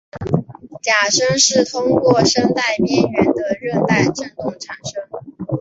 [0.81, 5.03] 假声是通过声带边缘的韧带振动产生。